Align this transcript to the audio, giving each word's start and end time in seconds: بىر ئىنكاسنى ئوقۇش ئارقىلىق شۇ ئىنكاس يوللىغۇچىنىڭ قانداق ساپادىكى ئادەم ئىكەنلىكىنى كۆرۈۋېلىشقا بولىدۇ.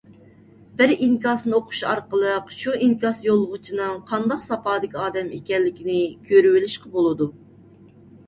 بىر 0.77 0.91
ئىنكاسنى 0.93 1.53
ئوقۇش 1.57 1.81
ئارقىلىق 1.89 2.47
شۇ 2.61 2.73
ئىنكاس 2.85 3.19
يوللىغۇچىنىڭ 3.27 3.99
قانداق 4.13 4.41
ساپادىكى 4.47 4.99
ئادەم 5.03 5.29
ئىكەنلىكىنى 5.39 5.99
كۆرۈۋېلىشقا 6.31 6.93
بولىدۇ. 6.97 7.29